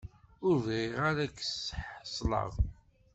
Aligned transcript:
Ur 0.45 0.55
bɣiɣ 0.63 0.95
ara 1.09 1.21
ad 1.25 1.29
k-ssḥeṣleɣ. 1.37 2.51